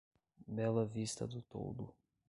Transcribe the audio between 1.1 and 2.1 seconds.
do Toldo